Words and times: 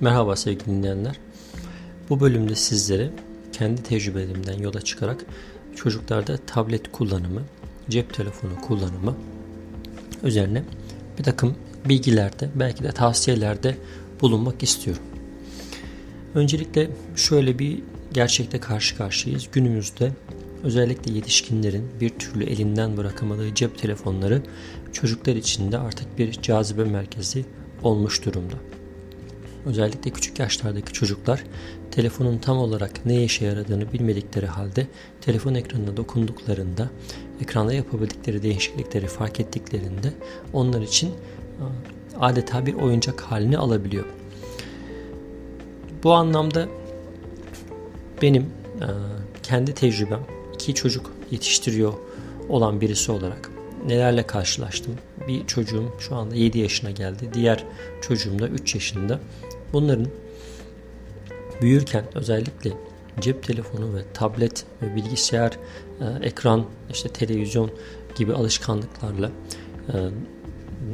Merhaba 0.00 0.36
sevgili 0.36 0.66
dinleyenler. 0.66 1.16
Bu 2.10 2.20
bölümde 2.20 2.54
sizlere 2.54 3.10
kendi 3.52 3.82
tecrübelerimden 3.82 4.58
yola 4.58 4.80
çıkarak 4.80 5.24
çocuklarda 5.76 6.36
tablet 6.36 6.92
kullanımı, 6.92 7.42
cep 7.90 8.14
telefonu 8.14 8.60
kullanımı 8.60 9.16
üzerine 10.22 10.62
bir 11.18 11.24
takım 11.24 11.56
bilgilerde 11.84 12.48
belki 12.54 12.84
de 12.84 12.92
tavsiyelerde 12.92 13.76
bulunmak 14.20 14.62
istiyorum. 14.62 15.02
Öncelikle 16.34 16.90
şöyle 17.16 17.58
bir 17.58 17.82
gerçekte 18.12 18.60
karşı 18.60 18.96
karşıyayız. 18.96 19.48
Günümüzde 19.52 20.12
özellikle 20.62 21.12
yetişkinlerin 21.12 21.88
bir 22.00 22.08
türlü 22.08 22.44
elinden 22.44 22.96
bırakamadığı 22.96 23.54
cep 23.54 23.78
telefonları 23.78 24.42
çocuklar 24.92 25.36
için 25.36 25.72
de 25.72 25.78
artık 25.78 26.18
bir 26.18 26.32
cazibe 26.32 26.84
merkezi 26.84 27.44
olmuş 27.82 28.24
durumda. 28.24 28.56
Özellikle 29.66 30.10
küçük 30.10 30.38
yaşlardaki 30.38 30.92
çocuklar 30.92 31.44
telefonun 31.90 32.38
tam 32.38 32.58
olarak 32.58 33.06
ne 33.06 33.24
işe 33.24 33.44
yaradığını 33.44 33.92
bilmedikleri 33.92 34.46
halde 34.46 34.86
telefon 35.20 35.54
ekranına 35.54 35.96
dokunduklarında 35.96 36.88
ekranda 37.42 37.72
yapabildikleri 37.72 38.42
değişiklikleri 38.42 39.06
fark 39.06 39.40
ettiklerinde 39.40 40.12
onlar 40.52 40.82
için 40.82 41.10
adeta 42.20 42.66
bir 42.66 42.74
oyuncak 42.74 43.20
halini 43.20 43.58
alabiliyor. 43.58 44.04
Bu 46.04 46.12
anlamda 46.12 46.68
benim 48.22 48.46
kendi 49.42 49.74
tecrübem 49.74 50.20
iki 50.54 50.74
çocuk 50.74 51.12
yetiştiriyor 51.30 51.92
olan 52.48 52.80
birisi 52.80 53.12
olarak 53.12 53.50
nelerle 53.86 54.26
karşılaştım. 54.26 54.94
Bir 55.28 55.46
çocuğum 55.46 55.92
şu 55.98 56.16
anda 56.16 56.34
7 56.34 56.58
yaşına 56.58 56.90
geldi. 56.90 57.30
Diğer 57.34 57.64
çocuğum 58.00 58.38
da 58.38 58.48
3 58.48 58.74
yaşında. 58.74 59.20
Bunların 59.72 60.06
büyürken 61.62 62.04
özellikle 62.14 62.72
cep 63.20 63.42
telefonu 63.42 63.94
ve 63.94 64.00
tablet 64.14 64.64
ve 64.82 64.96
bilgisayar, 64.96 65.58
e, 66.00 66.26
ekran, 66.26 66.66
işte 66.90 67.08
televizyon 67.08 67.70
gibi 68.16 68.34
alışkanlıklarla 68.34 69.30
e, 69.88 69.94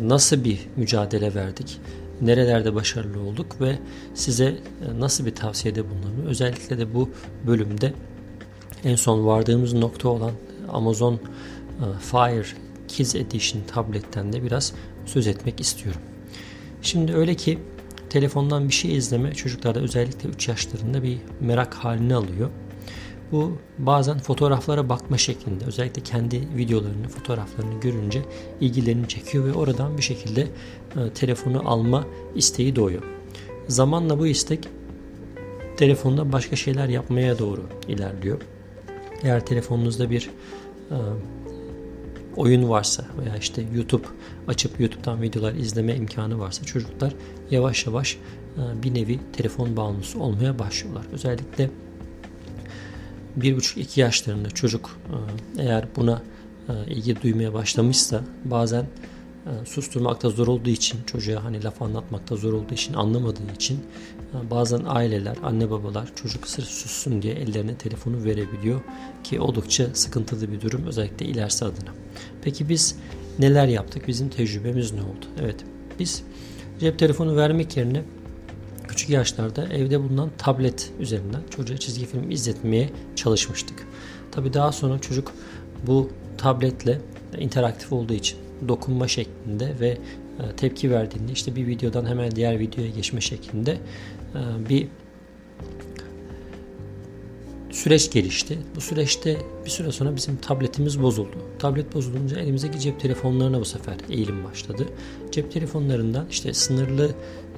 nasıl 0.03 0.45
bir 0.45 0.61
mücadele 0.77 1.35
verdik, 1.35 1.81
nerelerde 2.21 2.75
başarılı 2.75 3.21
olduk 3.21 3.61
ve 3.61 3.79
size 4.15 4.45
e, 4.45 5.01
nasıl 5.01 5.27
bir 5.27 5.35
tavsiyede 5.35 5.91
bulunalım. 5.91 6.27
Özellikle 6.27 6.79
de 6.79 6.95
bu 6.95 7.11
bölümde 7.47 7.93
en 8.85 8.97
son 8.97 9.27
vardığımız 9.27 9.73
nokta 9.73 10.09
olan 10.09 10.33
Amazon 10.69 11.21
Fire 12.01 12.47
Kids 12.89 13.15
Edition 13.15 13.63
tabletten 13.63 14.33
de 14.33 14.43
biraz 14.43 14.73
söz 15.07 15.27
etmek 15.27 15.61
istiyorum. 15.61 16.01
Şimdi 16.83 17.15
öyle 17.15 17.35
ki 17.35 17.59
telefondan 18.11 18.69
bir 18.69 18.75
şey 18.75 18.97
izleme 18.97 19.35
çocuklarda 19.35 19.81
özellikle 19.81 20.29
3 20.29 20.49
yaşlarında 20.49 21.03
bir 21.03 21.19
merak 21.41 21.75
halini 21.75 22.15
alıyor. 22.15 22.51
Bu 23.33 23.59
bazen 23.79 24.19
fotoğraflara 24.19 24.89
bakma 24.89 25.19
şeklinde 25.19 25.65
özellikle 25.65 26.03
kendi 26.03 26.57
videolarını, 26.57 27.09
fotoğraflarını 27.09 27.81
görünce 27.81 28.23
ilgilerini 28.61 29.09
çekiyor 29.09 29.45
ve 29.45 29.53
oradan 29.53 29.97
bir 29.97 30.03
şekilde 30.03 30.41
e, 30.97 31.11
telefonu 31.15 31.69
alma 31.71 32.05
isteği 32.35 32.77
doğuyor. 32.77 33.03
Zamanla 33.69 34.19
bu 34.19 34.27
istek 34.27 34.69
telefonda 35.77 36.33
başka 36.33 36.57
şeyler 36.57 36.89
yapmaya 36.89 37.39
doğru 37.39 37.63
ilerliyor. 37.89 38.41
Eğer 39.23 39.47
telefonunuzda 39.47 40.11
bir 40.11 40.31
e, 40.91 40.97
oyun 42.37 42.69
varsa 42.69 43.05
veya 43.19 43.37
işte 43.37 43.65
YouTube 43.75 44.07
açıp 44.49 44.81
YouTube'dan 44.81 45.23
videolar 45.23 45.55
izleme 45.55 45.97
imkanı 45.97 46.39
varsa 46.39 46.65
çocuklar 46.65 47.15
yavaş 47.51 47.87
yavaş 47.87 48.19
e, 48.57 48.83
bir 48.83 48.95
nevi 48.95 49.21
telefon 49.33 49.77
bağımlısı 49.77 50.21
olmaya 50.21 50.59
başlıyorlar. 50.59 51.05
Özellikle 51.13 51.71
1,5-2 53.39 54.01
yaşlarında 54.01 54.51
çocuk 54.51 54.99
e, 55.59 55.63
eğer 55.63 55.87
buna 55.97 56.23
e, 56.69 56.93
ilgi 56.93 57.23
duymaya 57.23 57.55
başlamışsa 57.55 58.21
bazen 58.45 58.87
susturmakta 59.65 60.31
zor 60.31 60.47
olduğu 60.47 60.71
için 60.71 60.99
çocuğa 61.07 61.45
hani 61.45 61.65
laf 61.65 61.83
anlatmakta 61.83 62.37
zor 62.37 62.53
olduğu 62.53 62.75
için 62.75 62.95
anlamadığı 62.95 63.53
için 63.55 63.81
bazen 64.51 64.83
aileler 64.87 65.37
anne 65.43 65.71
babalar 65.71 66.09
çocuk 66.15 66.49
sırf 66.49 66.69
sussun 66.69 67.23
diye 67.23 67.35
ellerine 67.35 67.75
telefonu 67.75 68.25
verebiliyor 68.25 68.81
ki 69.25 69.41
oldukça 69.41 69.87
sıkıntılı 69.95 70.53
bir 70.53 70.61
durum 70.61 70.87
özellikle 70.87 71.27
ilerisi 71.27 71.65
adına. 71.65 71.91
Peki 72.43 72.69
biz 72.69 72.97
neler 73.39 73.67
yaptık? 73.67 74.09
Bizim 74.09 74.29
tecrübemiz 74.29 74.93
ne 74.93 75.01
oldu? 75.01 75.27
Evet 75.41 75.57
biz 75.99 76.23
cep 76.81 76.99
telefonu 76.99 77.37
vermek 77.37 77.77
yerine 77.77 78.03
küçük 78.89 79.09
yaşlarda 79.09 79.69
evde 79.69 80.01
bulunan 80.01 80.31
tablet 80.39 80.91
üzerinden 81.01 81.43
çocuğa 81.51 81.77
çizgi 81.77 82.07
film 82.07 82.31
izletmeye 82.31 82.91
çalışmıştık. 83.17 83.87
Tabi 84.33 84.53
daha 84.53 84.73
sonra 84.73 84.99
çocuk 84.99 85.33
bu 85.87 86.11
tabletle 86.39 87.01
interaktif 87.39 87.93
olduğu 87.93 88.15
için 88.15 88.46
dokunma 88.69 89.09
şeklinde 89.09 89.81
ve 89.81 89.89
e, 89.89 90.57
tepki 90.57 90.91
verdiğinde 90.91 91.33
işte 91.33 91.57
bir 91.57 91.67
videodan 91.67 92.07
hemen 92.07 92.37
diğer 92.37 92.59
videoya 92.59 92.91
geçme 92.91 93.21
şeklinde 93.21 93.79
e, 94.35 94.69
bir 94.69 94.89
süreç 97.71 98.11
gelişti. 98.11 98.59
Bu 98.77 98.81
süreçte 98.81 99.39
bir 99.65 99.71
süre 99.71 99.93
sonra 99.93 100.17
bizim 100.17 100.37
tabletimiz 100.37 101.03
bozuldu. 101.03 101.37
Tablet 101.59 101.95
bozulunca 101.95 102.41
elimizdeki 102.41 102.81
cep 102.81 103.01
telefonlarına 103.01 103.61
bu 103.61 103.65
sefer 103.65 103.97
eğilim 104.11 104.45
başladı. 104.45 104.87
Cep 105.31 105.53
telefonlarından 105.53 106.27
işte 106.31 106.55
sınırlı 106.55 107.11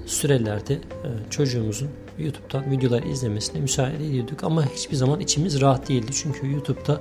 sürelerde 0.07 0.75
e, 0.75 1.09
çocuğumuzun 1.31 1.89
YouTube'dan 2.19 2.71
videolar 2.71 3.03
izlemesine 3.03 3.61
müsaade 3.61 4.07
ediyorduk 4.07 4.45
ama 4.45 4.67
hiçbir 4.67 4.97
zaman 4.97 5.21
içimiz 5.21 5.61
rahat 5.61 5.89
değildi. 5.89 6.13
Çünkü 6.15 6.53
YouTube'da 6.53 7.01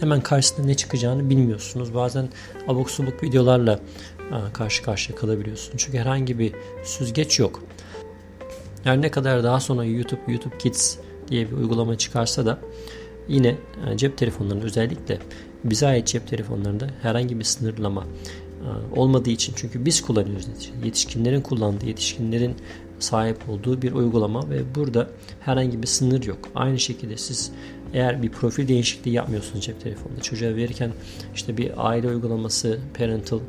hemen 0.00 0.20
karşısında 0.20 0.66
ne 0.66 0.74
çıkacağını 0.74 1.30
bilmiyorsunuz. 1.30 1.94
Bazen 1.94 2.28
abuk 2.68 2.90
subuk 2.90 3.22
videolarla 3.22 3.80
e, 4.18 4.52
karşı 4.52 4.82
karşıya 4.82 5.18
kalabiliyorsunuz. 5.18 5.78
Çünkü 5.78 5.98
herhangi 5.98 6.38
bir 6.38 6.52
süzgeç 6.84 7.38
yok. 7.38 7.62
Her 8.84 9.02
ne 9.02 9.10
kadar 9.10 9.44
daha 9.44 9.60
sonra 9.60 9.84
YouTube, 9.84 10.20
YouTube 10.28 10.58
Kids 10.58 10.96
diye 11.28 11.50
bir 11.50 11.56
uygulama 11.56 11.98
çıkarsa 11.98 12.46
da 12.46 12.58
yine 13.28 13.56
e, 13.86 13.96
cep 13.96 14.18
telefonlarının 14.18 14.64
özellikle 14.64 15.18
bize 15.64 15.86
ait 15.86 16.06
cep 16.06 16.28
telefonlarında 16.28 16.86
herhangi 17.02 17.38
bir 17.38 17.44
sınırlama 17.44 18.04
e, 18.04 19.00
olmadığı 19.00 19.30
için 19.30 19.52
çünkü 19.56 19.84
biz 19.84 20.00
kullanıyoruz 20.00 20.46
yetişkinlerin 20.84 21.40
kullandığı 21.40 21.86
yetişkinlerin 21.86 22.56
sahip 22.98 23.48
olduğu 23.48 23.82
bir 23.82 23.92
uygulama 23.92 24.50
ve 24.50 24.74
burada 24.74 25.10
herhangi 25.40 25.82
bir 25.82 25.86
sınır 25.86 26.22
yok. 26.22 26.38
Aynı 26.54 26.78
şekilde 26.78 27.16
siz 27.16 27.52
eğer 27.94 28.22
bir 28.22 28.28
profil 28.28 28.68
değişikliği 28.68 29.10
yapmıyorsunuz 29.10 29.64
cep 29.64 29.80
telefonunda 29.80 30.20
çocuğa 30.20 30.56
verirken 30.56 30.92
işte 31.34 31.56
bir 31.56 31.88
aile 31.88 32.08
uygulaması 32.08 32.78
parental 32.98 33.40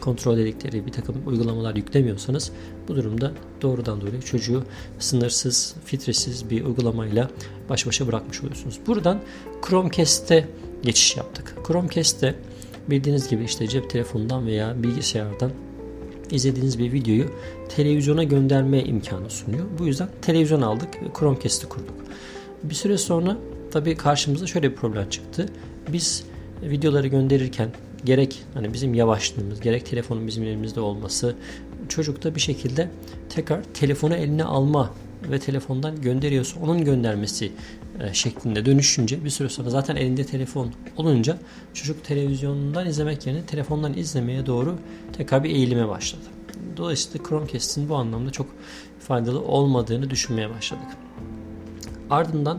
kontrol 0.00 0.36
dedikleri 0.36 0.86
bir 0.86 0.92
takım 0.92 1.16
uygulamalar 1.26 1.76
yüklemiyorsanız 1.76 2.52
bu 2.88 2.96
durumda 2.96 3.32
doğrudan 3.62 4.00
doğruya 4.00 4.20
çocuğu 4.20 4.64
sınırsız, 4.98 5.74
filtresiz 5.84 6.50
bir 6.50 6.64
uygulamayla 6.64 7.30
baş 7.68 7.86
başa 7.86 8.06
bırakmış 8.06 8.40
oluyorsunuz. 8.40 8.78
Buradan 8.86 9.20
Chromecast'e 9.62 10.48
geçiş 10.82 11.16
yaptık. 11.16 11.54
Chromecast'te 11.66 12.34
bildiğiniz 12.90 13.28
gibi 13.28 13.44
işte 13.44 13.68
cep 13.68 13.90
telefonundan 13.90 14.46
veya 14.46 14.82
bilgisayardan 14.82 15.50
izlediğiniz 16.34 16.78
bir 16.78 16.92
videoyu 16.92 17.30
televizyona 17.68 18.22
gönderme 18.24 18.82
imkanı 18.82 19.30
sunuyor. 19.30 19.64
Bu 19.78 19.86
yüzden 19.86 20.08
televizyon 20.22 20.62
aldık 20.62 21.02
ve 21.02 21.06
Chromecast'i 21.18 21.68
kurduk. 21.68 21.94
Bir 22.62 22.74
süre 22.74 22.98
sonra 22.98 23.36
tabii 23.70 23.96
karşımıza 23.96 24.46
şöyle 24.46 24.70
bir 24.70 24.76
problem 24.76 25.08
çıktı. 25.08 25.48
Biz 25.92 26.24
videoları 26.62 27.06
gönderirken 27.06 27.70
gerek 28.04 28.42
hani 28.54 28.72
bizim 28.72 28.94
yavaşlığımız, 28.94 29.60
gerek 29.60 29.86
telefonun 29.86 30.26
bizim 30.26 30.44
elimizde 30.44 30.80
olması 30.80 31.34
çocukta 31.88 32.34
bir 32.34 32.40
şekilde 32.40 32.90
tekrar 33.28 33.62
telefonu 33.74 34.14
eline 34.14 34.44
alma 34.44 34.90
ve 35.30 35.38
telefondan 35.38 36.00
gönderiyorsa 36.00 36.60
onun 36.60 36.84
göndermesi 36.84 37.52
e, 38.00 38.14
şeklinde 38.14 38.66
dönüşünce 38.66 39.24
bir 39.24 39.30
süre 39.30 39.48
sonra 39.48 39.70
zaten 39.70 39.96
elinde 39.96 40.24
telefon 40.24 40.72
olunca 40.96 41.38
çocuk 41.74 42.04
televizyondan 42.04 42.86
izlemek 42.86 43.26
yerine 43.26 43.42
telefondan 43.42 43.94
izlemeye 43.94 44.46
doğru 44.46 44.78
tekrar 45.12 45.44
bir 45.44 45.50
eğilime 45.50 45.88
başladı. 45.88 46.24
Dolayısıyla 46.76 47.28
Chromecast'in 47.28 47.88
bu 47.88 47.96
anlamda 47.96 48.30
çok 48.30 48.46
faydalı 49.00 49.40
olmadığını 49.40 50.10
düşünmeye 50.10 50.50
başladık. 50.50 50.88
Ardından 52.10 52.58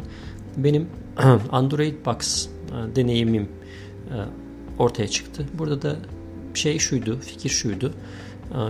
benim 0.58 0.88
Android 1.52 2.06
Box 2.06 2.48
e, 2.48 2.96
deneyimim 2.96 3.44
e, 3.44 4.16
ortaya 4.80 5.08
çıktı. 5.08 5.46
Burada 5.54 5.82
da 5.82 5.96
şey 6.54 6.80
şuydu, 6.80 7.20
fikir 7.20 7.50
şuydu. 7.50 7.94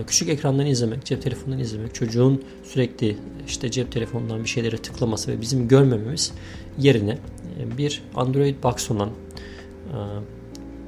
Küçük 0.06 0.28
ekrandan 0.28 0.66
izlemek, 0.66 1.04
cep 1.04 1.22
telefonundan 1.22 1.60
izlemek, 1.60 1.94
çocuğun 1.94 2.44
sürekli 2.64 3.16
işte 3.46 3.70
cep 3.70 3.92
telefonundan 3.92 4.44
bir 4.44 4.48
şeylere 4.48 4.76
tıklaması 4.76 5.32
ve 5.32 5.40
bizim 5.40 5.68
görmememiz 5.68 6.32
yerine 6.78 7.18
e, 7.60 7.78
bir 7.78 8.02
Android 8.14 8.62
Box 8.62 8.90
olan 8.90 9.10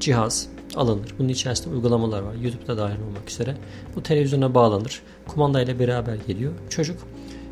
cihaz 0.01 0.49
alınır. 0.77 1.15
Bunun 1.19 1.29
içerisinde 1.29 1.75
uygulamalar 1.75 2.23
var. 2.23 2.35
YouTube'da 2.35 2.79
dahil 2.79 3.01
olmak 3.01 3.31
üzere. 3.31 3.57
Bu 3.97 4.03
televizyona 4.03 4.55
bağlanır. 4.55 5.03
Kumanda 5.29 5.63
ile 5.63 5.79
beraber 5.79 6.17
geliyor. 6.27 6.53
Çocuk 6.69 6.97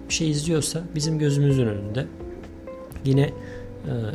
bir 0.08 0.14
şey 0.14 0.30
izliyorsa 0.30 0.82
bizim 0.94 1.18
gözümüzün 1.18 1.66
önünde. 1.66 2.06
Yine 3.04 3.22
e, 3.22 3.32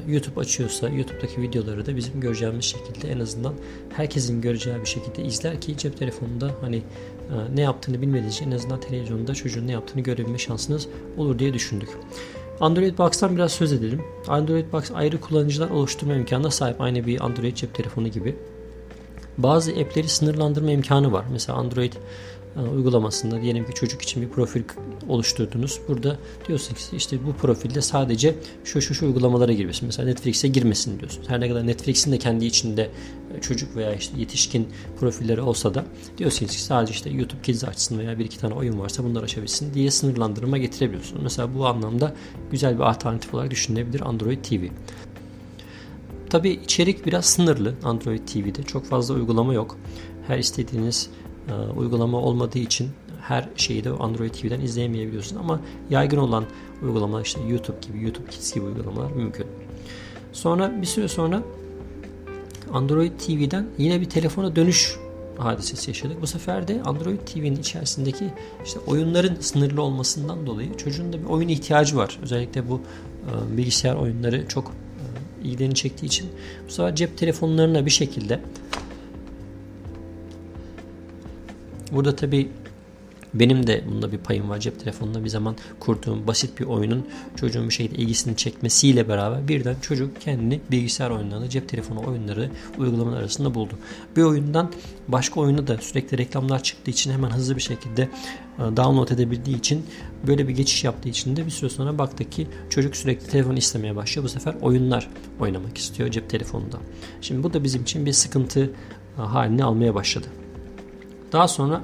YouTube 0.07 0.39
açıyorsa 0.39 0.89
YouTube'daki 0.89 1.41
videoları 1.41 1.85
da 1.85 1.95
bizim 1.95 2.21
göreceğimiz 2.21 2.65
şekilde 2.65 3.12
en 3.12 3.19
azından 3.19 3.53
herkesin 3.95 4.41
göreceği 4.41 4.75
bir 4.81 4.85
şekilde 4.85 5.23
izler 5.23 5.62
ki 5.62 5.77
cep 5.77 5.97
telefonunda 5.97 6.51
hani 6.62 6.77
e, 6.77 7.56
ne 7.56 7.62
yaptığını 7.62 8.01
bilmediği 8.01 8.29
için 8.29 8.51
en 8.51 8.56
azından 8.56 8.79
televizyonda 8.79 9.33
çocuğun 9.33 9.68
ne 9.68 9.71
yaptığını 9.71 10.01
görebilme 10.01 10.38
şansınız 10.38 10.88
olur 11.18 11.39
diye 11.39 11.53
düşündük. 11.53 11.89
Android 12.59 12.97
Box'tan 12.97 13.35
biraz 13.35 13.51
söz 13.51 13.73
edelim. 13.73 14.01
Android 14.27 14.71
Box 14.73 14.91
ayrı 14.91 15.21
kullanıcılar 15.21 15.69
oluşturma 15.69 16.13
imkanına 16.13 16.51
sahip 16.51 16.81
aynı 16.81 17.06
bir 17.06 17.25
Android 17.25 17.56
cep 17.56 17.73
telefonu 17.73 18.07
gibi. 18.07 18.35
Bazı 19.38 19.72
app'leri 19.72 20.10
sınırlandırma 20.10 20.72
imkanı 20.72 21.12
var. 21.12 21.25
Mesela 21.31 21.57
Android 21.57 21.94
e, 22.57 22.60
uygulamasında 22.60 23.42
diyelim 23.42 23.66
ki 23.66 23.74
çocuk 23.74 24.01
için 24.01 24.22
bir 24.22 24.30
profil 24.30 24.63
oluşturdunuz. 25.10 25.80
Burada 25.88 26.18
diyorsunuz 26.48 26.89
ki 26.89 26.95
işte 26.95 27.18
bu 27.28 27.33
profilde 27.33 27.81
sadece 27.81 28.36
şu 28.63 28.81
şu 28.81 28.94
şu 28.94 29.06
uygulamalara 29.06 29.54
girmesin. 29.54 29.86
Mesela 29.86 30.07
Netflix'e 30.07 30.48
girmesin 30.48 31.00
diyorsunuz. 31.00 31.30
Her 31.30 31.42
ne 31.42 31.50
kadar 31.50 31.68
Netflix'in 31.68 32.12
de 32.12 32.18
kendi 32.18 32.45
içinde 32.45 32.89
e, 33.38 33.42
çocuk 33.42 33.75
veya 33.75 33.95
işte 33.95 34.19
yetişkin 34.19 34.68
profilleri 35.00 35.42
olsa 35.42 35.74
da 35.74 35.86
diyorsunuz 36.18 36.51
ki 36.51 36.62
sadece 36.62 36.94
işte 36.94 37.10
YouTube 37.10 37.42
Kids 37.42 37.63
açsın 37.63 38.00
veya 38.00 38.19
bir 38.19 38.25
iki 38.25 38.39
tane 38.39 38.54
oyun 38.54 38.80
varsa 38.80 39.04
bunları 39.04 39.24
açabilsin 39.24 39.74
diye 39.74 39.92
sınırlandırma 39.92 40.57
getirebiliyorsunuz. 40.57 41.24
Mesela 41.24 41.56
bu 41.56 41.68
anlamda 41.68 42.16
güzel 42.51 42.75
bir 42.75 42.83
alternatif 42.83 43.33
olarak 43.33 43.51
düşünülebilir 43.51 44.01
Android 44.01 44.44
TV. 44.44 44.63
Tabi 46.31 46.50
içerik 46.50 47.06
biraz 47.06 47.25
sınırlı 47.25 47.74
Android 47.83 48.28
TV'de. 48.28 48.63
Çok 48.63 48.86
fazla 48.86 49.13
uygulama 49.13 49.54
yok. 49.54 49.78
Her 50.28 50.38
istediğiniz 50.38 51.10
e, 51.50 51.54
uygulama 51.54 52.18
olmadığı 52.18 52.60
için 52.60 52.89
her 53.22 53.50
şeyi 53.56 53.83
de 53.83 53.89
Android 53.89 54.33
TV'den 54.33 54.62
izleyemeyebiliyorsun 54.62 55.36
ama 55.36 55.60
yaygın 55.89 56.18
olan 56.18 56.45
uygulamalar 56.83 57.25
işte 57.25 57.42
YouTube 57.50 57.78
gibi, 57.81 58.04
YouTube 58.04 58.30
Kids 58.30 58.54
gibi 58.54 58.66
uygulamalar 58.66 59.12
mümkün. 59.12 59.45
Sonra 60.33 60.81
bir 60.81 60.88
süre 60.88 61.07
sonra 61.07 61.44
Android 62.74 63.12
TV'den 63.12 63.68
yine 63.78 64.01
bir 64.01 64.10
telefona 64.10 64.56
dönüş 64.56 64.95
hadisesi 65.38 65.92
yaşadık. 65.92 66.22
Bu 66.22 66.28
sefer 66.28 66.68
de 66.68 66.81
Android 66.83 67.19
TV'nin 67.19 67.56
içerisindeki 67.56 68.33
işte 68.66 68.80
oyunların 68.80 69.36
sınırlı 69.39 69.81
olmasından 69.81 70.45
dolayı 70.45 70.78
çocuğun 70.78 71.13
da 71.13 71.19
bir 71.19 71.28
oyun 71.28 71.48
ihtiyacı 71.48 71.98
var. 71.98 72.19
Özellikle 72.24 72.69
bu 72.69 72.81
e, 73.22 73.57
bilgisayar 73.57 73.95
oyunları 73.95 74.48
çok 74.48 74.72
ilgilerini 75.44 75.76
çektiği 75.76 76.06
için. 76.06 76.30
Bu 76.68 76.72
sefer 76.72 76.96
cep 76.96 77.18
telefonlarına 77.18 77.86
bir 77.86 77.92
şekilde. 77.92 78.40
Burada 81.92 82.16
tabi 82.16 82.50
benim 83.33 83.68
de 83.68 83.83
bunda 83.88 84.12
bir 84.12 84.18
payım 84.18 84.50
var. 84.50 84.60
Cep 84.60 84.80
telefonunda 84.80 85.24
bir 85.24 85.30
zaman 85.30 85.56
kurduğum 85.80 86.28
basit 86.28 86.60
bir 86.60 86.66
oyunun 86.66 87.07
çocuğun 87.36 87.69
bir 87.69 87.74
şekilde 87.74 88.01
ilgisini 88.01 88.38
çekmesiyle 88.38 89.10
beraber 89.10 89.48
birden 89.48 89.75
çocuk 89.81 90.22
kendini 90.22 90.60
bilgisayar 90.72 91.10
oyunlarını, 91.10 91.50
cep 91.50 91.69
telefonu 91.69 92.07
oyunları 92.07 92.50
uygulamalar 92.78 93.19
arasında 93.19 93.56
buldu. 93.56 93.74
Bir 94.16 94.22
oyundan 94.22 94.72
başka 95.07 95.39
oyuna 95.39 95.68
da 95.68 95.78
sürekli 95.78 96.18
reklamlar 96.18 96.63
çıktığı 96.63 96.92
için 96.92 97.12
hemen 97.12 97.30
hızlı 97.30 97.56
bir 97.56 97.62
şekilde 97.62 98.01
e, 98.01 98.62
download 98.78 99.10
edebildiği 99.10 99.57
için 99.57 99.86
böyle 100.28 100.48
bir 100.48 100.54
geçiş 100.54 100.83
yaptığı 100.83 101.10
için 101.10 101.36
de 101.36 101.45
bir 101.45 101.51
süre 101.51 101.69
sonra 101.69 101.98
baktık 101.98 102.31
ki 102.31 102.48
çocuk 102.69 102.95
sürekli 102.95 103.28
telefon 103.28 103.56
istemeye 103.56 103.95
başlıyor. 103.95 104.24
Bu 104.25 104.30
sefer 104.30 104.56
oyunlar 104.62 105.10
oynamak 105.39 105.78
istiyor 105.78 106.12
cep 106.12 106.30
telefonunda. 106.30 106.78
Şimdi 107.22 107.44
bu 107.44 107.54
da 107.54 107.63
bizim 107.63 107.81
için 107.81 108.06
bir 108.06 108.13
sıkıntı 108.13 108.72
e, 109.18 109.22
halini 109.22 109.63
almaya 109.63 109.95
başladı. 109.95 110.28
Daha 111.31 111.48
sonra 111.48 111.81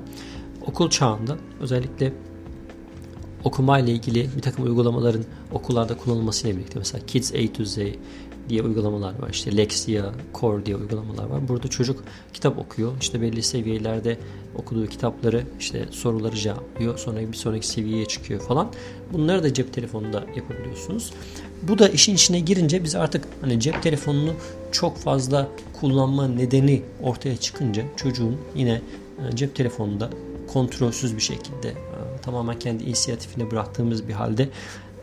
okul 0.68 0.90
çağında 0.90 1.38
özellikle 1.60 2.14
okuma 3.44 3.80
ile 3.80 3.92
ilgili 3.92 4.30
bir 4.36 4.42
takım 4.42 4.66
uygulamaların 4.66 5.24
okullarda 5.52 5.98
kullanılmasıyla 5.98 6.58
birlikte 6.58 6.80
mesela 6.80 7.06
Kids 7.06 7.34
A 7.34 7.54
to 7.54 7.66
Z 7.66 7.78
diye 8.50 8.62
uygulamalar 8.62 9.20
var. 9.20 9.30
İşte 9.30 9.58
Lexia, 9.58 10.12
Core 10.34 10.66
diye 10.66 10.76
uygulamalar 10.76 11.26
var. 11.26 11.48
Burada 11.48 11.68
çocuk 11.68 12.04
kitap 12.34 12.58
okuyor. 12.58 12.92
İşte 13.02 13.22
belli 13.22 13.44
seviyelerde 13.44 14.18
okuduğu 14.56 14.88
kitapları 14.88 15.44
işte 15.60 15.86
soruları 15.92 16.36
cevaplıyor. 16.36 16.98
Sonra 16.98 17.20
bir 17.20 17.38
sonraki 17.38 17.68
seviyeye 17.68 18.06
çıkıyor 18.06 18.40
falan. 18.40 18.72
Bunları 19.14 19.44
da 19.44 19.54
cep 19.54 19.74
telefonunda 19.74 20.26
yapabiliyorsunuz. 20.36 21.14
Bu 21.64 21.80
da 21.80 21.90
işin 21.90 22.16
içine 22.16 22.40
girince 22.40 22.84
biz 22.84 22.96
artık 22.96 23.28
hani 23.42 23.60
cep 23.60 23.84
telefonunu 23.84 24.34
çok 24.72 24.98
fazla 24.98 25.48
kullanma 25.80 26.28
nedeni 26.28 26.82
ortaya 27.04 27.38
çıkınca 27.38 27.84
çocuğun 27.96 28.38
yine 28.56 28.82
e, 29.32 29.36
cep 29.36 29.56
telefonunda 29.56 30.10
kontrolsüz 30.48 31.16
bir 31.16 31.22
şekilde 31.22 31.70
e, 31.70 32.22
tamamen 32.22 32.60
kendi 32.60 32.84
inisiyatifine 32.84 33.52
bıraktığımız 33.52 34.08
bir 34.08 34.14
halde 34.14 34.50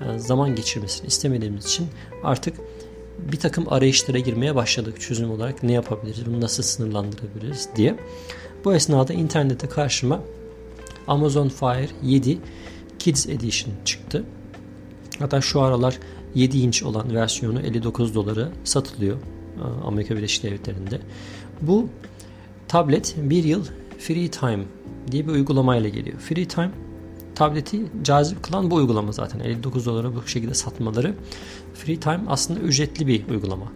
e, 0.01 0.19
zaman 0.19 0.55
geçirmesini 0.55 1.07
istemediğimiz 1.07 1.65
için 1.65 1.87
artık 2.23 2.57
bir 3.33 3.37
takım 3.37 3.73
arayışlara 3.73 4.19
girmeye 4.19 4.55
başladık 4.55 5.01
çözüm 5.01 5.31
olarak 5.31 5.63
ne 5.63 5.73
yapabiliriz, 5.73 6.27
bunu 6.27 6.41
nasıl 6.41 6.63
sınırlandırabiliriz 6.63 7.69
diye. 7.77 7.97
Bu 8.65 8.75
esnada 8.75 9.13
internette 9.13 9.69
karşıma 9.69 10.21
Amazon 11.07 11.49
Fire 11.49 11.89
7 12.03 12.39
Kids 12.99 13.27
Edition 13.27 13.75
çıktı. 13.85 14.25
Hatta 15.19 15.41
şu 15.41 15.61
aralar 15.61 15.99
7 16.35 16.59
inç 16.59 16.83
olan 16.83 17.15
versiyonu 17.15 17.61
59 17.61 18.15
dolara 18.15 18.49
satılıyor 18.65 19.17
Amerika 19.85 20.17
Birleşik 20.17 20.43
Devletleri'nde. 20.43 21.01
Bu 21.61 21.89
tablet 22.69 23.15
bir 23.17 23.45
yıl 23.45 23.65
Free 23.99 24.29
Time 24.31 24.65
diye 25.13 25.27
bir 25.27 25.33
uygulamayla 25.33 25.89
geliyor. 25.89 26.19
Free 26.19 26.49
Time 26.49 26.71
tableti 27.35 27.87
cazip 28.03 28.43
kılan 28.43 28.71
bu 28.71 28.75
uygulama 28.75 29.13
zaten. 29.13 29.41
59 29.41 29.87
dolara 29.87 30.15
bu 30.15 30.27
şekilde 30.27 30.55
satmaları. 30.55 31.15
Free 31.75 32.01
Time 32.01 32.21
aslında 32.29 32.61
ücretli 32.61 33.07
bir 33.07 33.29
uygulama. 33.29 33.73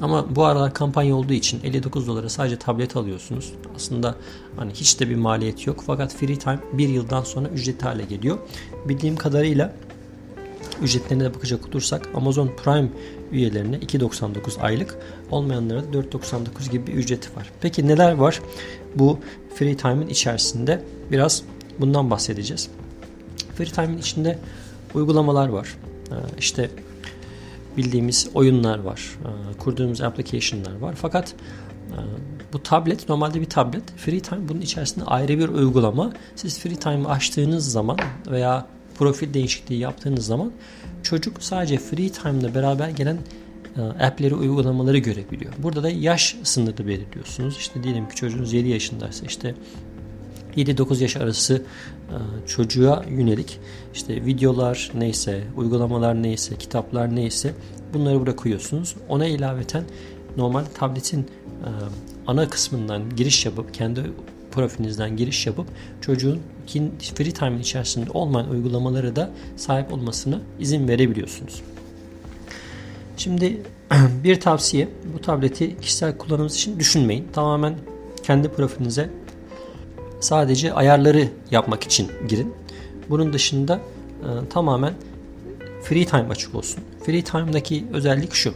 Ama 0.00 0.36
bu 0.36 0.44
aralar 0.44 0.74
kampanya 0.74 1.16
olduğu 1.16 1.32
için 1.32 1.60
59 1.64 2.06
dolara 2.08 2.28
sadece 2.28 2.58
tablet 2.58 2.96
alıyorsunuz. 2.96 3.52
Aslında 3.76 4.16
hani 4.56 4.72
hiç 4.72 5.00
de 5.00 5.10
bir 5.10 5.16
maliyet 5.16 5.66
yok. 5.66 5.84
Fakat 5.86 6.14
Free 6.14 6.38
Time 6.38 6.60
bir 6.72 6.88
yıldan 6.88 7.22
sonra 7.22 7.48
ücretli 7.48 7.84
hale 7.84 8.04
geliyor. 8.04 8.38
Bildiğim 8.88 9.16
kadarıyla 9.16 9.76
ücretlerine 10.82 11.24
de 11.24 11.34
bakacak 11.34 11.68
olursak 11.68 12.08
Amazon 12.14 12.50
Prime 12.64 12.88
üyelerine 13.32 13.76
2.99 13.76 14.60
aylık 14.60 14.98
olmayanlara 15.30 15.80
da 15.80 15.98
4.99 15.98 16.70
gibi 16.70 16.86
bir 16.86 16.92
ücreti 16.92 17.36
var. 17.36 17.50
Peki 17.60 17.88
neler 17.88 18.12
var 18.12 18.40
bu 18.94 19.18
Free 19.54 19.76
Time'ın 19.76 20.08
içerisinde? 20.08 20.82
Biraz 21.12 21.42
bundan 21.78 22.10
bahsedeceğiz. 22.10 22.68
Free 23.54 23.66
Time'ın 23.66 23.98
içinde 23.98 24.38
uygulamalar 24.94 25.48
var. 25.48 25.76
Ee, 26.10 26.14
işte 26.38 26.70
bildiğimiz 27.76 28.28
oyunlar 28.34 28.78
var. 28.78 29.18
Ee, 29.24 29.58
kurduğumuz 29.58 30.00
application'lar 30.00 30.78
var. 30.78 30.94
Fakat 30.94 31.34
e, 31.90 31.98
bu 32.52 32.62
tablet 32.62 33.08
normalde 33.08 33.40
bir 33.40 33.50
tablet. 33.50 33.82
Free 33.96 34.20
Time 34.20 34.48
bunun 34.48 34.60
içerisinde 34.60 35.04
ayrı 35.04 35.38
bir 35.38 35.48
uygulama. 35.48 36.12
Siz 36.36 36.58
Free 36.58 36.76
Time'ı 36.76 37.08
açtığınız 37.08 37.72
zaman 37.72 37.98
veya 38.30 38.66
profil 38.98 39.34
değişikliği 39.34 39.78
yaptığınız 39.78 40.26
zaman 40.26 40.52
çocuk 41.02 41.42
sadece 41.42 41.78
free 41.78 42.12
time'la 42.12 42.54
beraber 42.54 42.88
gelen 42.88 43.18
e, 43.76 43.80
app'leri, 43.80 44.34
uygulamaları 44.34 44.98
görebiliyor. 44.98 45.52
Burada 45.58 45.82
da 45.82 45.90
yaş 45.90 46.36
sınırı 46.42 46.86
belirliyorsunuz. 46.86 47.56
İşte 47.56 47.82
diyelim 47.82 48.08
ki 48.08 48.16
çocuğunuz 48.16 48.52
7 48.52 48.68
yaşındaysa 48.68 49.26
işte 49.26 49.54
7-9 50.56 51.02
yaş 51.02 51.16
arası 51.16 51.62
e, 52.08 52.16
çocuğa 52.46 53.04
yönelik 53.10 53.60
işte 53.94 54.24
videolar 54.26 54.90
neyse, 54.94 55.44
uygulamalar 55.56 56.22
neyse, 56.22 56.56
kitaplar 56.56 57.16
neyse 57.16 57.54
bunları 57.94 58.20
bırakıyorsunuz. 58.20 58.94
Ona 59.08 59.26
ilaveten 59.26 59.84
normal 60.36 60.64
tabletin 60.64 61.20
e, 61.20 61.68
ana 62.26 62.48
kısmından 62.48 63.16
giriş 63.16 63.46
yapıp 63.46 63.74
kendi 63.74 64.00
profilinizden 64.52 65.16
giriş 65.16 65.46
yapıp 65.46 65.66
çocuğun 66.00 66.40
free 67.14 67.32
time 67.32 67.60
içerisinde 67.60 68.10
olmayan 68.10 68.50
uygulamaları 68.50 69.16
da 69.16 69.30
sahip 69.56 69.92
olmasını 69.92 70.40
izin 70.60 70.88
verebiliyorsunuz. 70.88 71.62
Şimdi 73.16 73.62
bir 74.24 74.40
tavsiye 74.40 74.88
bu 75.14 75.20
tableti 75.20 75.80
kişisel 75.80 76.16
kullanımınız 76.16 76.54
için 76.54 76.78
düşünmeyin. 76.78 77.28
Tamamen 77.32 77.74
kendi 78.22 78.48
profilinize 78.48 79.10
sadece 80.20 80.72
ayarları 80.72 81.28
yapmak 81.50 81.82
için 81.82 82.08
girin. 82.28 82.54
Bunun 83.10 83.32
dışında 83.32 83.80
e, 84.20 84.48
tamamen 84.48 84.94
free 85.82 86.04
time 86.04 86.28
açık 86.30 86.54
olsun. 86.54 86.84
Free 87.06 87.24
time'daki 87.24 87.84
özellik 87.92 88.34
şu. 88.34 88.54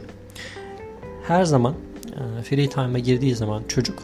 Her 1.26 1.44
zaman 1.44 1.74
e, 2.06 2.42
free 2.42 2.68
time'a 2.68 2.98
girdiği 2.98 3.34
zaman 3.34 3.62
çocuk 3.68 3.98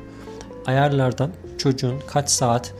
ayarlardan 0.66 1.30
çocuğun 1.58 1.94
kaç 2.06 2.30
saat 2.30 2.74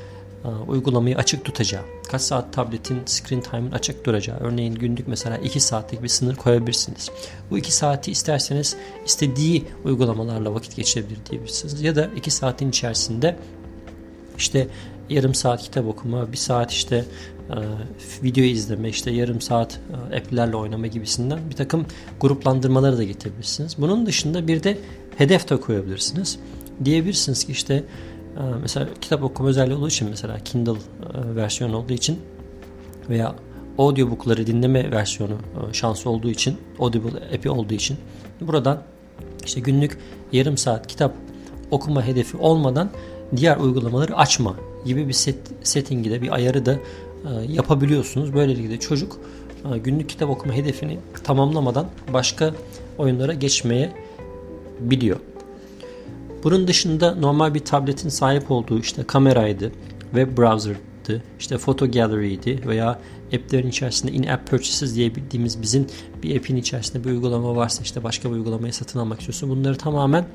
e, 0.45 0.49
uygulamayı 0.49 1.17
açık 1.17 1.45
tutacağı, 1.45 1.83
kaç 2.09 2.23
saat 2.23 2.53
tabletin 2.53 3.03
screen 3.07 3.41
time'ın 3.41 3.73
açık 3.73 4.07
duracağı. 4.07 4.37
Örneğin 4.41 4.75
günlük 4.75 5.09
mesela 5.09 5.37
2 5.37 5.61
saatlik 5.61 6.03
bir 6.03 6.09
sınır 6.09 6.37
koyabilirsiniz. 6.37 7.11
Bu 7.51 7.59
2 7.59 7.73
saati 7.73 8.11
isterseniz 8.11 8.77
istediği 9.07 9.65
uygulamalarla 9.85 10.55
vakit 10.55 10.77
geçirebilir 10.77 11.19
diyebilirsiniz. 11.31 11.83
Ya 11.83 11.97
da 11.97 12.09
2 12.17 12.31
saatin 12.31 12.69
içerisinde 12.69 13.37
işte 14.39 14.69
yarım 15.11 15.35
saat 15.35 15.63
kitap 15.63 15.87
okuma, 15.87 16.33
bir 16.33 16.37
saat 16.37 16.73
işte 16.73 17.05
e, 17.51 17.57
video 18.23 18.45
izleme, 18.45 18.89
işte 18.89 19.11
yarım 19.11 19.41
saat 19.41 19.81
e, 20.13 20.17
app'lerle 20.17 20.57
oynama 20.57 20.87
gibisinden 20.87 21.39
bir 21.51 21.57
takım 21.57 21.87
gruplandırmaları 22.21 22.99
da 22.99 23.05
getirebilirsiniz. 23.05 23.77
Bunun 23.79 24.07
dışında 24.07 24.49
bir 24.49 24.63
de 24.63 24.79
hedef 25.19 25.51
de 25.51 25.61
koyabilirsiniz. 25.61 26.39
Diyebilirsiniz 26.85 27.45
ki 27.45 27.53
işte 27.53 27.75
e, 28.37 28.41
mesela 28.63 28.89
kitap 29.01 29.23
okuma 29.23 29.49
özelliği 29.49 29.77
olduğu 29.77 29.89
için 29.89 30.09
mesela 30.11 30.39
Kindle 30.39 30.71
e, 30.71 30.77
versiyonu 31.37 31.77
olduğu 31.77 31.93
için 31.93 32.19
veya 33.09 33.35
audiobookları 33.79 34.47
dinleme 34.47 34.91
versiyonu 34.91 35.33
e, 35.33 35.73
şansı 35.73 36.11
olduğu 36.11 36.31
için 36.31 36.57
Audible 36.79 37.35
app'i 37.35 37.51
olduğu 37.51 37.75
için 37.75 37.97
buradan 38.41 38.83
işte 39.45 39.61
günlük 39.61 39.99
yarım 40.33 40.57
saat 40.57 40.87
kitap 40.87 41.15
okuma 41.71 42.07
hedefi 42.07 42.37
olmadan 42.37 42.91
diğer 43.37 43.57
uygulamaları 43.57 44.17
açma 44.17 44.57
gibi 44.85 45.09
bir 45.09 45.13
set, 45.13 45.39
settingi 45.63 46.11
de 46.11 46.23
bir 46.23 46.35
ayarı 46.35 46.67
da 46.67 46.79
yapabiliyorsunuz. 47.49 48.35
Böylelikle 48.35 48.81
çocuk 48.81 49.21
günlük 49.85 50.09
kitap 50.09 50.31
okuma 50.31 50.55
hedefini 50.55 50.99
tamamlamadan 51.25 51.87
başka 52.13 52.55
oyunlara 52.99 53.35
geçmeye 53.35 53.93
biliyor. 54.81 55.17
Bunun 56.43 56.69
dışında 56.69 57.15
normal 57.15 57.55
bir 57.55 57.61
tabletin 57.61 58.09
sahip 58.09 58.51
olduğu 58.51 58.79
işte 58.79 59.03
kameraydı, 59.03 59.73
web 60.01 60.39
browser'dı, 60.39 61.23
işte 61.39 61.59
photo 61.59 61.91
gallery'ydi 61.91 62.61
veya 62.67 63.01
app'lerin 63.35 63.69
içerisinde 63.69 64.13
in-app 64.13 64.51
purchases 64.51 64.95
diye 64.95 65.15
bildiğimiz 65.15 65.63
bizim 65.63 65.87
bir 66.23 66.37
app'in 66.37 66.57
içerisinde 66.57 67.05
bir 67.05 67.11
uygulama 67.11 67.57
varsa 67.57 67.83
işte 67.83 68.05
başka 68.05 68.31
bir 68.31 68.35
uygulamayı 68.35 68.73
satın 68.73 68.99
almak 68.99 69.21
istiyorsun. 69.21 69.51
Bunları 69.51 69.77
tamamen 69.77 70.27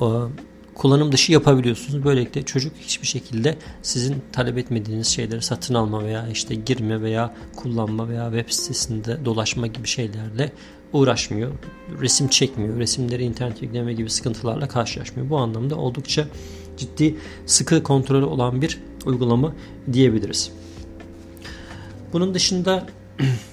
o, 0.00 0.28
kullanım 0.74 1.12
dışı 1.12 1.32
yapabiliyorsunuz. 1.32 2.04
Böylelikle 2.04 2.42
çocuk 2.42 2.72
hiçbir 2.80 3.06
şekilde 3.06 3.56
sizin 3.82 4.22
talep 4.32 4.58
etmediğiniz 4.58 5.06
şeyleri 5.06 5.42
satın 5.42 5.74
alma 5.74 6.04
veya 6.04 6.28
işte 6.28 6.54
girme 6.54 7.02
veya 7.02 7.34
kullanma 7.56 8.08
veya 8.08 8.30
web 8.30 8.52
sitesinde 8.52 9.24
dolaşma 9.24 9.66
gibi 9.66 9.88
şeylerle 9.88 10.52
uğraşmıyor. 10.92 11.52
Resim 12.00 12.28
çekmiyor. 12.28 12.78
Resimleri 12.78 13.24
internet 13.24 13.62
yükleme 13.62 13.92
gibi 13.92 14.10
sıkıntılarla 14.10 14.68
karşılaşmıyor. 14.68 15.30
Bu 15.30 15.38
anlamda 15.38 15.76
oldukça 15.76 16.28
ciddi 16.76 17.16
sıkı 17.46 17.82
kontrolü 17.82 18.24
olan 18.24 18.62
bir 18.62 18.78
uygulama 19.06 19.54
diyebiliriz. 19.92 20.52
Bunun 22.12 22.34
dışında 22.34 22.86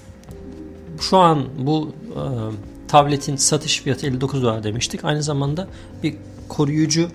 şu 0.99 1.17
an 1.17 1.45
bu 1.57 1.93
e, 2.11 2.21
tabletin 2.87 3.35
satış 3.35 3.81
fiyatı 3.81 4.07
59 4.07 4.43
dolar 4.43 4.63
demiştik. 4.63 5.05
Aynı 5.05 5.23
zamanda 5.23 5.67
bir 6.03 6.15
koruyucu 6.49 7.09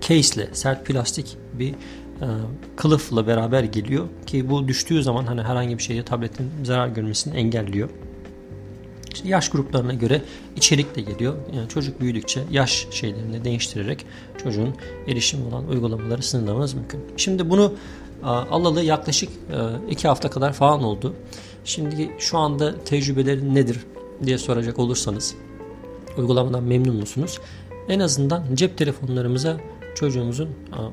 case 0.00 0.34
ile 0.34 0.54
sert 0.54 0.86
plastik 0.86 1.36
bir 1.52 1.70
e, 1.70 1.74
kılıfla 2.76 3.26
beraber 3.26 3.64
geliyor 3.64 4.06
ki 4.26 4.50
bu 4.50 4.68
düştüğü 4.68 5.02
zaman 5.02 5.26
hani 5.26 5.42
herhangi 5.42 5.78
bir 5.78 5.82
şeyde 5.82 6.04
tabletin 6.04 6.50
zarar 6.64 6.88
görmesini 6.88 7.36
engelliyor. 7.36 7.88
Yaş 9.24 9.48
gruplarına 9.48 9.94
göre 9.94 10.22
içerik 10.56 10.96
de 10.96 11.00
geliyor. 11.00 11.34
Yani 11.56 11.68
çocuk 11.68 12.00
büyüdükçe 12.00 12.40
yaş 12.50 12.86
şeylerini 12.90 13.44
değiştirerek 13.44 14.06
çocuğun 14.42 14.74
erişim 15.06 15.46
olan 15.46 15.68
uygulamaları 15.68 16.22
sınırlamanız 16.22 16.74
mümkün. 16.74 17.00
Şimdi 17.16 17.50
bunu 17.50 17.72
alalı 18.22 18.82
yaklaşık 18.82 19.28
e, 19.28 19.56
iki 19.90 20.08
hafta 20.08 20.30
kadar 20.30 20.52
falan 20.52 20.84
oldu. 20.84 21.14
Şimdi 21.64 22.10
şu 22.18 22.38
anda 22.38 22.84
tecrübeleri 22.84 23.54
nedir 23.54 23.78
diye 24.24 24.38
soracak 24.38 24.78
olursanız 24.78 25.34
uygulamadan 26.18 26.62
memnun 26.62 26.96
musunuz? 26.96 27.38
En 27.88 28.00
azından 28.00 28.44
cep 28.54 28.78
telefonlarımıza 28.78 29.56
çocuğumuzun 29.94 30.48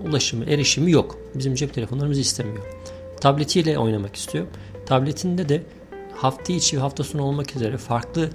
ulaşımı, 0.10 0.46
erişimi 0.46 0.92
yok. 0.92 1.18
Bizim 1.36 1.56
cep 1.56 1.74
telefonlarımızı 1.74 2.22
istemiyor. 2.22 2.66
Tabletiyle 3.22 3.80
oynamak 3.80 4.16
istiyor. 4.16 4.46
Tabletinde 4.86 5.50
de 5.50 5.64
hafta 6.16 6.54
içi 6.54 6.78
ve 6.78 6.82
hafta 6.82 7.04
sonu 7.04 7.24
olmak 7.24 7.56
üzere 7.56 7.78
farklı 7.78 8.30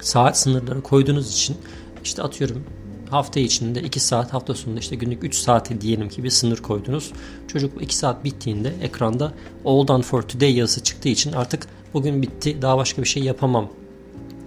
saat 0.00 0.38
sınırları 0.38 0.82
koyduğunuz 0.82 1.32
için 1.32 1.56
işte 2.04 2.22
atıyorum 2.22 2.64
hafta 3.10 3.40
içinde 3.40 3.82
2 3.82 4.00
saat 4.00 4.32
hafta 4.32 4.54
sonunda 4.54 4.80
işte 4.80 4.96
günlük 4.96 5.24
3 5.24 5.34
saati 5.34 5.80
diyelim 5.80 6.08
ki 6.08 6.24
bir 6.24 6.30
sınır 6.30 6.56
koydunuz. 6.56 7.12
Çocuk 7.48 7.82
2 7.82 7.96
saat 7.96 8.24
bittiğinde 8.24 8.72
ekranda 8.82 9.32
all 9.64 9.88
done 9.88 10.02
for 10.02 10.22
today 10.22 10.56
yazısı 10.56 10.82
çıktığı 10.82 11.08
için 11.08 11.32
artık 11.32 11.66
bugün 11.94 12.22
bitti 12.22 12.62
daha 12.62 12.78
başka 12.78 13.02
bir 13.02 13.08
şey 13.08 13.22
yapamam 13.22 13.68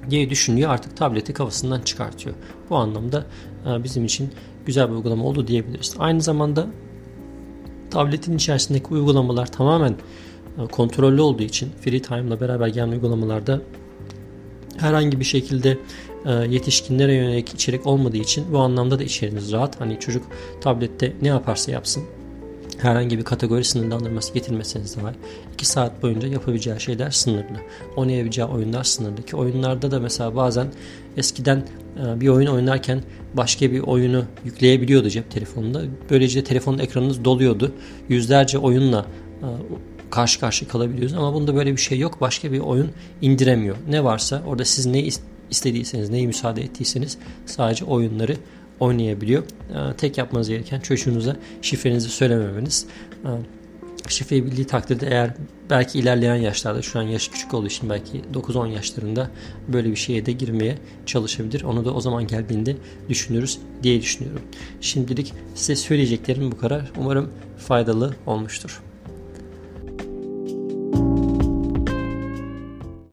diye 0.09 0.29
düşünüyor 0.29 0.71
artık 0.71 0.97
tableti 0.97 1.33
kafasından 1.33 1.81
çıkartıyor. 1.81 2.35
Bu 2.69 2.75
anlamda 2.75 3.25
e, 3.67 3.83
bizim 3.83 4.05
için 4.05 4.29
güzel 4.65 4.89
bir 4.89 4.95
uygulama 4.95 5.23
oldu 5.23 5.47
diyebiliriz. 5.47 5.95
Aynı 5.99 6.21
zamanda 6.21 6.67
tabletin 7.91 8.35
içerisindeki 8.35 8.87
uygulamalar 8.87 9.51
tamamen 9.51 9.95
kontrollü 10.71 11.21
olduğu 11.21 11.43
için 11.43 11.69
Free 11.81 12.01
Time'la 12.01 12.39
beraber 12.41 12.67
gelen 12.67 12.89
uygulamalarda 12.89 13.61
herhangi 14.77 15.19
bir 15.19 15.25
şekilde 15.25 15.77
e, 16.25 16.31
yetişkinlere 16.31 17.13
yönelik 17.13 17.53
içerik 17.53 17.87
olmadığı 17.87 18.17
için 18.17 18.45
bu 18.53 18.59
anlamda 18.59 18.99
da 18.99 19.03
içeriğiniz 19.03 19.51
rahat. 19.51 19.81
Hani 19.81 19.99
çocuk 19.99 20.23
tablette 20.61 21.13
ne 21.21 21.27
yaparsa 21.27 21.71
yapsın 21.71 22.03
herhangi 22.77 23.17
bir 23.17 23.23
kategori 23.23 23.63
sınırlandırması 23.63 24.33
getirmeseniz 24.33 24.95
dahi 24.95 25.15
2 25.53 25.65
saat 25.65 26.03
boyunca 26.03 26.27
yapabileceği 26.27 26.79
şeyler 26.79 27.11
sınırlı. 27.11 27.57
Oynayabileceği 27.95 28.47
oyunlar 28.47 28.83
sınırlı 28.83 29.23
ki 29.23 29.35
oyunlarda 29.35 29.91
da 29.91 29.99
mesela 29.99 30.35
bazen 30.35 30.67
eskiden 31.17 31.63
e, 32.05 32.21
bir 32.21 32.27
oyun 32.27 32.47
oynarken 32.47 33.03
başka 33.33 33.71
bir 33.71 33.79
oyunu 33.79 34.23
yükleyebiliyordu 34.45 35.09
cep 35.09 35.31
telefonunda. 35.31 35.81
Böylece 36.09 36.43
telefonun 36.43 36.79
ekranınız 36.79 37.25
doluyordu. 37.25 37.71
Yüzlerce 38.09 38.57
oyunla 38.57 39.05
e, 39.41 39.47
karşı 40.11 40.39
karşı 40.39 40.67
kalabiliyoruz 40.67 41.13
ama 41.13 41.33
bunda 41.33 41.55
böyle 41.55 41.71
bir 41.71 41.81
şey 41.81 41.99
yok. 41.99 42.21
Başka 42.21 42.51
bir 42.51 42.59
oyun 42.59 42.91
indiremiyor. 43.21 43.75
Ne 43.89 44.03
varsa 44.03 44.43
orada 44.47 44.65
siz 44.65 44.85
ne 44.85 45.09
istediyseniz, 45.49 46.09
neyi 46.09 46.27
müsaade 46.27 46.61
ettiyseniz 46.61 47.17
sadece 47.45 47.85
oyunları 47.85 48.37
oynayabiliyor. 48.79 49.43
Ee, 49.43 49.95
tek 49.97 50.17
yapmanız 50.17 50.49
gereken 50.49 50.79
çocuğunuza 50.79 51.35
şifrenizi 51.61 52.09
söylememeniz. 52.09 52.85
Ee, 53.25 53.29
şifreyi 54.09 54.45
bildiği 54.45 54.67
takdirde 54.67 55.07
eğer 55.07 55.33
belki 55.69 55.99
ilerleyen 55.99 56.35
yaşlarda 56.35 56.81
şu 56.81 56.99
an 56.99 57.03
yaş 57.03 57.27
küçük 57.27 57.53
olduğu 57.53 57.67
için 57.67 57.89
belki 57.89 58.21
9-10 58.33 58.67
yaşlarında 58.67 59.29
böyle 59.67 59.89
bir 59.89 59.95
şeye 59.95 60.25
de 60.25 60.31
girmeye 60.31 60.77
çalışabilir. 61.05 61.61
Onu 61.63 61.85
da 61.85 61.93
o 61.93 62.01
zaman 62.01 62.27
geldiğinde 62.27 62.75
düşünürüz 63.09 63.59
diye 63.83 64.01
düşünüyorum. 64.01 64.41
Şimdilik 64.81 65.33
size 65.55 65.75
söyleyeceklerim 65.75 66.51
bu 66.51 66.57
kadar. 66.57 66.91
Umarım 66.97 67.29
faydalı 67.57 68.15
olmuştur. 68.25 68.81